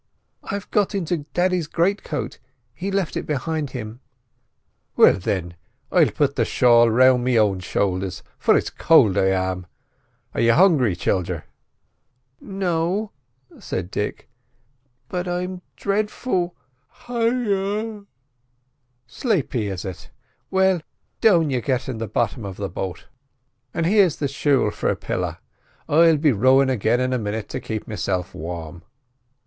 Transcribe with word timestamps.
"I've 0.41 0.67
got 0.71 0.95
into 0.95 1.25
daddy's 1.35 1.67
great 1.67 2.03
coat; 2.03 2.39
he 2.73 2.89
left 2.89 3.15
it 3.15 3.27
behind 3.27 3.69
him." 3.69 3.99
"Well, 4.95 5.19
thin, 5.19 5.53
I'll 5.91 6.09
put 6.09 6.35
the 6.37 6.43
shawl 6.43 6.89
round 6.89 7.23
me 7.23 7.37
own 7.37 7.59
shoulders, 7.59 8.23
for 8.39 8.57
it's 8.57 8.71
cowld 8.71 9.15
I 9.15 9.27
am. 9.27 9.67
Are 10.33 10.41
y' 10.41 10.49
hungry, 10.55 10.95
childer?" 10.95 11.45
"No," 12.39 13.11
said 13.59 13.91
Dick, 13.91 14.27
"but 15.07 15.27
I'm 15.27 15.61
drefful—Hi—yow——" 15.77 18.07
"Slapy, 19.07 19.67
is 19.71 19.85
it? 19.85 20.09
Well, 20.49 20.81
down 21.21 21.51
you 21.51 21.61
get 21.61 21.87
in 21.87 21.99
the 21.99 22.07
bottom 22.07 22.43
of 22.43 22.57
the 22.57 22.69
boat, 22.69 23.05
and 23.71 23.85
here's 23.85 24.15
the 24.15 24.27
shawl 24.27 24.71
for 24.71 24.89
a 24.89 24.95
pilla. 24.95 25.37
I'll 25.87 26.17
be 26.17 26.31
rowin' 26.31 26.71
again 26.71 26.99
in 26.99 27.13
a 27.13 27.19
minit 27.19 27.49
to 27.49 27.59
keep 27.59 27.87
meself 27.87 28.33
warm." 28.33 28.81